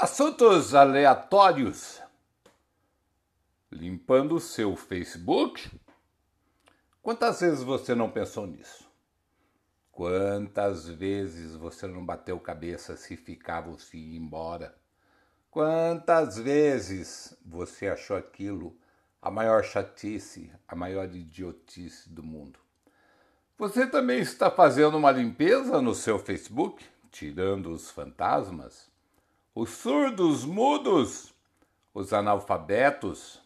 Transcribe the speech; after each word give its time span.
Assuntos 0.00 0.76
aleatórios. 0.76 2.00
Limpando 3.68 4.36
o 4.36 4.40
seu 4.40 4.76
Facebook? 4.76 5.68
Quantas 7.02 7.40
vezes 7.40 7.64
você 7.64 7.96
não 7.96 8.08
pensou 8.08 8.46
nisso? 8.46 8.88
Quantas 9.90 10.88
vezes 10.88 11.56
você 11.56 11.88
não 11.88 12.06
bateu 12.06 12.38
cabeça 12.38 12.96
se 12.96 13.16
ficava 13.16 13.70
ou 13.70 13.76
se 13.76 13.98
ia 13.98 14.16
embora? 14.16 14.72
Quantas 15.50 16.38
vezes 16.38 17.36
você 17.44 17.88
achou 17.88 18.16
aquilo 18.16 18.78
a 19.20 19.32
maior 19.32 19.64
chatice, 19.64 20.52
a 20.68 20.76
maior 20.76 21.12
idiotice 21.12 22.08
do 22.08 22.22
mundo? 22.22 22.60
Você 23.58 23.84
também 23.84 24.20
está 24.20 24.48
fazendo 24.48 24.96
uma 24.96 25.10
limpeza 25.10 25.82
no 25.82 25.92
seu 25.92 26.20
Facebook, 26.20 26.86
tirando 27.10 27.72
os 27.72 27.90
fantasmas, 27.90 28.88
os 29.60 29.70
surdos, 29.70 30.44
mudos, 30.44 31.34
os 31.92 32.12
analfabetos 32.12 33.42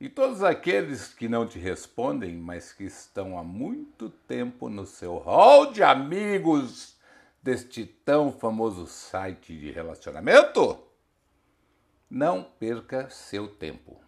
e 0.00 0.08
todos 0.08 0.42
aqueles 0.42 1.12
que 1.12 1.28
não 1.28 1.46
te 1.46 1.58
respondem, 1.58 2.34
mas 2.34 2.72
que 2.72 2.84
estão 2.84 3.38
há 3.38 3.44
muito 3.44 4.08
tempo 4.08 4.70
no 4.70 4.86
seu 4.86 5.18
hall 5.18 5.70
de 5.70 5.82
amigos 5.82 6.96
deste 7.42 7.84
tão 7.84 8.32
famoso 8.32 8.86
site 8.86 9.54
de 9.54 9.70
relacionamento? 9.70 10.82
Não 12.08 12.42
perca 12.42 13.10
seu 13.10 13.48
tempo. 13.48 14.00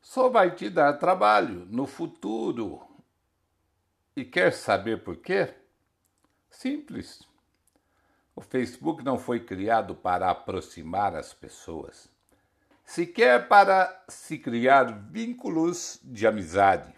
Só 0.00 0.28
vai 0.28 0.54
te 0.54 0.70
dar 0.70 0.92
trabalho 0.92 1.66
no 1.68 1.88
futuro 1.88 2.86
e 4.14 4.24
quer 4.24 4.52
saber 4.52 5.02
por 5.02 5.16
quê? 5.16 5.52
Simples. 6.48 7.26
O 8.38 8.40
Facebook 8.40 9.04
não 9.04 9.18
foi 9.18 9.40
criado 9.40 9.96
para 9.96 10.30
aproximar 10.30 11.16
as 11.16 11.34
pessoas, 11.34 12.08
sequer 12.84 13.48
para 13.48 14.04
se 14.06 14.38
criar 14.38 14.84
vínculos 15.10 15.98
de 16.04 16.24
amizade, 16.24 16.94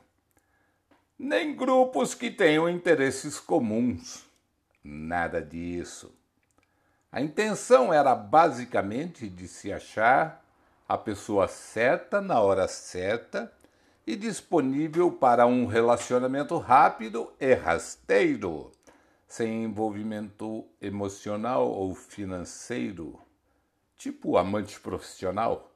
nem 1.18 1.56
grupos 1.56 2.14
que 2.14 2.30
tenham 2.30 2.68
interesses 2.68 3.40
comuns. 3.40 4.22
Nada 4.84 5.40
disso. 5.40 6.14
A 7.10 7.22
intenção 7.22 7.90
era 7.90 8.14
basicamente 8.14 9.26
de 9.26 9.48
se 9.48 9.72
achar 9.72 10.44
a 10.86 10.98
pessoa 10.98 11.48
certa 11.48 12.20
na 12.20 12.38
hora 12.38 12.68
certa 12.68 13.50
e 14.06 14.14
disponível 14.14 15.10
para 15.10 15.46
um 15.46 15.64
relacionamento 15.64 16.58
rápido 16.58 17.32
e 17.40 17.54
rasteiro, 17.54 18.70
sem 19.30 19.62
envolvimento 19.62 20.68
emocional 20.82 21.70
ou 21.70 21.94
financeiro, 21.94 23.18
tipo 23.96 24.36
amante 24.36 24.78
profissional, 24.80 25.72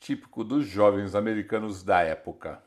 típico 0.00 0.42
dos 0.42 0.66
jovens 0.66 1.14
americanos 1.14 1.82
da 1.82 2.02
época. 2.02 2.60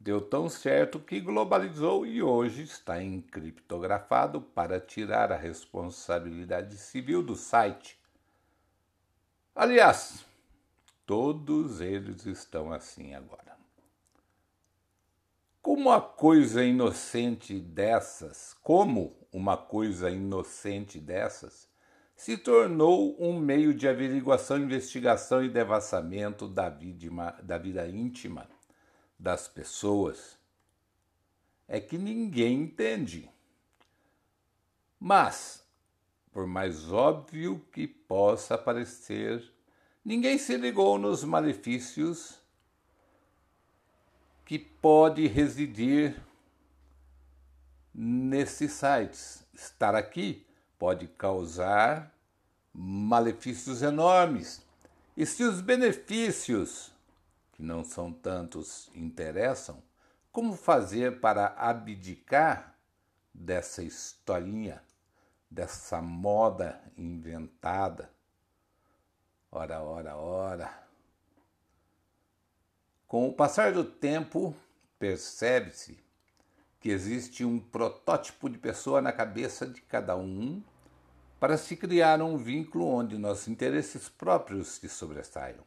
Deu 0.00 0.20
tão 0.20 0.48
certo 0.48 0.98
que 0.98 1.20
globalizou 1.20 2.06
e 2.06 2.22
hoje 2.22 2.62
está 2.62 3.02
encriptografado 3.02 4.40
para 4.40 4.80
tirar 4.80 5.30
a 5.30 5.36
responsabilidade 5.36 6.78
civil 6.78 7.22
do 7.22 7.36
site. 7.36 8.00
Aliás, 9.54 10.24
Todos 11.06 11.80
eles 11.80 12.26
estão 12.26 12.72
assim 12.72 13.14
agora. 13.14 13.55
Como 15.66 15.90
a 15.90 16.00
coisa 16.00 16.62
inocente 16.62 17.58
dessas, 17.58 18.54
como 18.62 19.16
uma 19.32 19.56
coisa 19.56 20.08
inocente 20.08 21.00
dessas, 21.00 21.68
se 22.14 22.38
tornou 22.38 23.20
um 23.20 23.36
meio 23.36 23.74
de 23.74 23.88
averiguação, 23.88 24.58
investigação 24.58 25.42
e 25.42 25.48
devassamento 25.48 26.46
da, 26.46 26.72
da 27.42 27.58
vida 27.58 27.84
íntima 27.88 28.48
das 29.18 29.48
pessoas, 29.48 30.38
é 31.66 31.80
que 31.80 31.98
ninguém 31.98 32.62
entende. 32.62 33.28
Mas, 35.00 35.66
por 36.30 36.46
mais 36.46 36.92
óbvio 36.92 37.60
que 37.72 37.88
possa 37.88 38.56
parecer, 38.56 39.42
Ninguém 40.06 40.38
se 40.38 40.56
ligou 40.56 40.98
nos 40.98 41.24
malefícios 41.24 42.40
que 44.46 44.60
pode 44.60 45.26
residir 45.26 46.16
nesses 47.92 48.72
sites. 48.72 49.44
Estar 49.52 49.96
aqui 49.96 50.46
pode 50.78 51.08
causar 51.08 52.14
malefícios 52.72 53.82
enormes. 53.82 54.64
E 55.16 55.26
se 55.26 55.42
os 55.42 55.60
benefícios, 55.60 56.92
que 57.52 57.62
não 57.62 57.82
são 57.82 58.12
tantos, 58.12 58.88
interessam, 58.94 59.82
como 60.30 60.54
fazer 60.54 61.20
para 61.20 61.48
abdicar 61.58 62.76
dessa 63.34 63.82
historinha, 63.82 64.80
dessa 65.50 66.00
moda 66.00 66.80
inventada? 66.96 68.12
Ora, 69.50 69.82
ora, 69.82 70.16
ora. 70.16 70.85
Com 73.06 73.28
o 73.28 73.32
passar 73.32 73.72
do 73.72 73.84
tempo, 73.84 74.54
percebe-se 74.98 75.98
que 76.80 76.90
existe 76.90 77.44
um 77.44 77.58
protótipo 77.58 78.48
de 78.48 78.58
pessoa 78.58 79.00
na 79.00 79.12
cabeça 79.12 79.66
de 79.66 79.80
cada 79.80 80.16
um 80.16 80.62
para 81.38 81.56
se 81.56 81.76
criar 81.76 82.20
um 82.20 82.36
vínculo 82.36 82.86
onde 82.86 83.16
nossos 83.16 83.46
interesses 83.48 84.08
próprios 84.08 84.68
se 84.68 84.88
sobressaiam. 84.88 85.64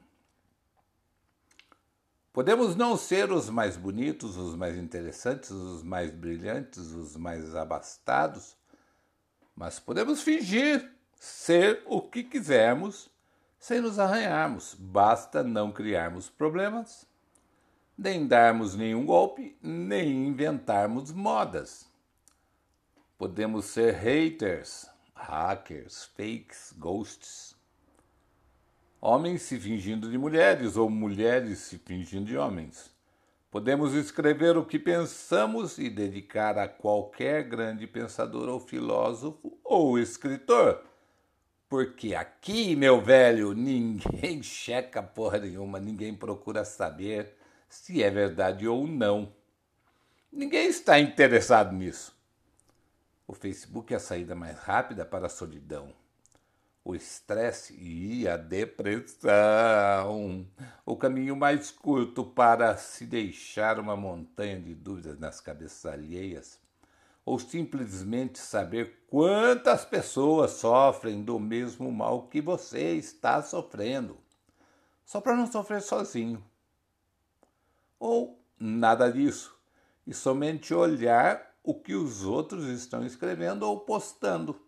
Podemos 2.34 2.76
não 2.76 2.96
ser 2.96 3.32
os 3.32 3.50
mais 3.50 3.76
bonitos, 3.76 4.38
os 4.38 4.56
mais 4.56 4.78
interessantes, 4.78 5.50
os 5.50 5.82
mais 5.82 6.12
brilhantes, 6.12 6.92
os 6.92 7.16
mais 7.16 7.56
abastados, 7.56 8.56
mas 9.56 9.80
podemos 9.80 10.22
fingir 10.22 10.92
ser 11.16 11.84
o 11.86 12.02
que 12.02 12.24
quisermos 12.24 13.10
sem 13.58 13.82
nos 13.82 14.00
arranharmos. 14.00 14.76
Basta 14.78 15.44
não 15.44 15.72
criarmos 15.72 16.30
problemas, 16.30 17.09
nem 18.00 18.26
darmos 18.26 18.76
nenhum 18.76 19.06
golpe, 19.06 19.58
nem 19.62 20.28
inventarmos 20.28 21.12
modas. 21.12 21.86
Podemos 23.18 23.66
ser 23.66 23.94
haters, 23.94 24.90
hackers, 25.14 26.10
fakes, 26.16 26.74
ghosts. 26.78 27.58
Homens 29.02 29.42
se 29.42 29.60
fingindo 29.60 30.10
de 30.10 30.18
mulheres 30.18 30.78
ou 30.78 30.90
mulheres 30.90 31.60
se 31.60 31.78
fingindo 31.78 32.26
de 32.26 32.38
homens. 32.38 32.90
Podemos 33.52 33.94
escrever 33.94 34.56
o 34.56 34.66
que 34.66 34.80
pensamos 34.80 35.78
e 35.78 35.90
dedicar 35.90 36.58
a 36.58 36.70
qualquer 36.70 37.44
grande 37.44 37.86
pensador 37.86 38.48
ou 38.48 38.62
filósofo 38.62 39.60
ou 39.62 40.00
escritor 40.00 40.82
porque 41.70 42.16
aqui, 42.16 42.76
meu 42.76 43.00
velho, 43.00 43.54
ninguém 43.54 44.42
checa 44.42 45.04
porra 45.04 45.38
nenhuma, 45.38 45.80
ninguém 45.80 46.16
procura 46.16 46.66
saber 46.66 47.38
se 47.70 48.04
é 48.04 48.10
verdade 48.10 48.68
ou 48.68 48.86
não. 48.88 49.34
Ninguém 50.32 50.68
está 50.68 51.00
interessado 51.00 51.72
nisso. 51.72 52.18
O 53.28 53.34
Facebook 53.34 53.94
é 53.94 53.98
a 53.98 54.00
saída 54.00 54.36
mais 54.36 54.58
rápida 54.58 55.06
para 55.06 55.28
a 55.28 55.30
solidão, 55.30 55.94
o 56.84 56.96
estresse 56.96 57.76
e 57.80 58.28
a 58.28 58.36
depressão. 58.36 59.28
O 60.84 60.98
caminho 60.98 61.36
mais 61.36 61.70
curto 61.70 62.26
para 62.26 62.76
se 62.76 63.06
deixar 63.06 63.80
uma 63.80 63.96
montanha 63.96 64.60
de 64.60 64.74
dúvidas 64.74 65.20
nas 65.20 65.40
cabeças 65.40 65.86
alheias 65.86 66.60
ou 67.30 67.38
simplesmente 67.38 68.40
saber 68.40 69.06
quantas 69.08 69.86
pessoas 69.86 70.50
sofrem 70.54 71.22
do 71.22 71.40
mesmo 71.40 71.92
mal 71.92 72.24
que 72.24 72.42
você 72.42 72.94
está 72.94 73.40
sofrendo, 73.44 74.18
só 75.06 75.22
para 75.22 75.36
não 75.36 75.46
sofrer 75.46 75.84
sozinho. 75.84 76.44
Ou 78.00 78.42
nada 78.60 79.12
disso, 79.12 79.56
e 80.08 80.14
somente 80.14 80.74
olhar 80.74 81.56
o 81.64 81.74
que 81.74 81.94
os 81.94 82.24
outros 82.24 82.66
estão 82.66 83.06
escrevendo 83.06 83.64
ou 83.64 83.82
postando. 83.82 84.60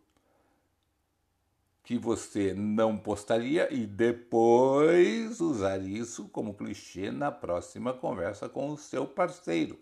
Que 1.84 1.98
você 1.98 2.54
não 2.54 2.98
postaria 2.98 3.74
e 3.74 3.88
depois 3.88 5.40
usar 5.40 5.80
isso 5.80 6.30
como 6.30 6.54
clichê 6.54 7.10
na 7.10 7.32
próxima 7.32 7.94
conversa 7.94 8.48
com 8.48 8.72
o 8.72 8.78
seu 8.78 9.08
parceiro 9.08 9.80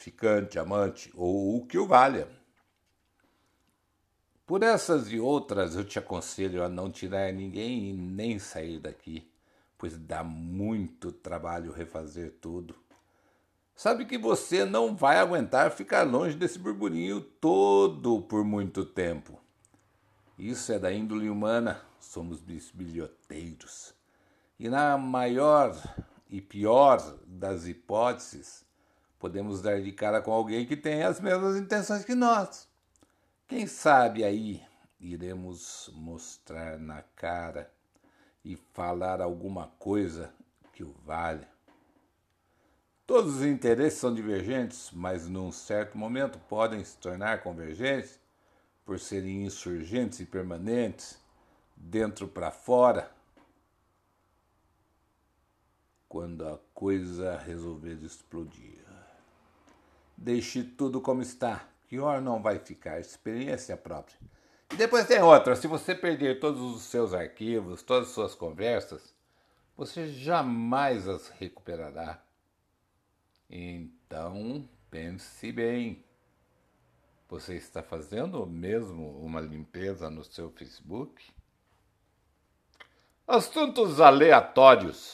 ficante, 0.00 0.58
amante 0.58 1.12
ou 1.14 1.56
o 1.56 1.66
que 1.66 1.78
o 1.78 1.86
valha. 1.86 2.26
Por 4.46 4.62
essas 4.62 5.12
e 5.12 5.20
outras, 5.20 5.76
eu 5.76 5.84
te 5.84 5.98
aconselho 5.98 6.64
a 6.64 6.68
não 6.68 6.90
tirar 6.90 7.32
ninguém 7.32 7.90
e 7.90 7.92
nem 7.92 8.38
sair 8.38 8.80
daqui, 8.80 9.30
pois 9.80 9.96
dá 9.96 10.22
muito 10.22 11.10
trabalho 11.10 11.72
refazer 11.72 12.34
tudo. 12.38 12.76
Sabe 13.74 14.04
que 14.04 14.18
você 14.18 14.66
não 14.66 14.94
vai 14.94 15.16
aguentar 15.16 15.70
ficar 15.70 16.02
longe 16.02 16.36
desse 16.36 16.58
burburinho 16.58 17.22
todo 17.22 18.20
por 18.20 18.44
muito 18.44 18.84
tempo. 18.84 19.40
Isso 20.38 20.70
é 20.70 20.78
da 20.78 20.92
índole 20.92 21.30
humana, 21.30 21.80
somos 21.98 22.42
bisbilhoteiros. 22.42 23.94
E 24.58 24.68
na 24.68 24.98
maior 24.98 25.74
e 26.28 26.42
pior 26.42 27.00
das 27.26 27.66
hipóteses, 27.66 28.66
podemos 29.18 29.62
dar 29.62 29.80
de 29.80 29.92
cara 29.92 30.20
com 30.20 30.30
alguém 30.30 30.66
que 30.66 30.76
tem 30.76 31.04
as 31.04 31.22
mesmas 31.22 31.56
intenções 31.56 32.04
que 32.04 32.14
nós. 32.14 32.68
Quem 33.48 33.66
sabe 33.66 34.24
aí 34.24 34.62
iremos 35.00 35.90
mostrar 35.94 36.78
na 36.78 37.00
cara 37.16 37.72
e 38.44 38.56
falar 38.72 39.20
alguma 39.20 39.68
coisa 39.78 40.32
que 40.72 40.82
o 40.82 40.94
valha. 41.04 41.48
Todos 43.06 43.36
os 43.36 43.42
interesses 43.42 43.98
são 43.98 44.14
divergentes, 44.14 44.90
mas 44.92 45.26
num 45.26 45.50
certo 45.50 45.98
momento 45.98 46.38
podem 46.48 46.84
se 46.84 46.96
tornar 46.96 47.42
convergentes 47.42 48.20
por 48.84 49.00
serem 49.00 49.44
insurgentes 49.44 50.20
e 50.20 50.26
permanentes, 50.26 51.18
dentro 51.76 52.28
para 52.28 52.50
fora. 52.50 53.10
Quando 56.08 56.46
a 56.46 56.58
coisa 56.72 57.36
resolver 57.38 57.94
explodir. 58.04 58.78
Deixe 60.16 60.62
tudo 60.62 61.00
como 61.00 61.22
está. 61.22 61.68
Pior 61.88 62.20
não 62.20 62.40
vai 62.40 62.60
ficar, 62.60 63.00
experiência 63.00 63.76
própria. 63.76 64.18
E 64.72 64.76
depois 64.76 65.06
tem 65.06 65.20
outra: 65.20 65.56
se 65.56 65.66
você 65.66 65.94
perder 65.94 66.40
todos 66.40 66.60
os 66.60 66.82
seus 66.82 67.12
arquivos, 67.12 67.82
todas 67.82 68.08
as 68.08 68.14
suas 68.14 68.34
conversas, 68.34 69.14
você 69.76 70.06
jamais 70.08 71.08
as 71.08 71.28
recuperará. 71.28 72.22
Então, 73.48 74.68
pense 74.90 75.50
bem. 75.50 76.04
Você 77.28 77.54
está 77.54 77.82
fazendo 77.82 78.44
mesmo 78.46 79.18
uma 79.20 79.40
limpeza 79.40 80.10
no 80.10 80.24
seu 80.24 80.50
Facebook? 80.50 81.22
Assuntos 83.26 84.00
aleatórios. 84.00 85.08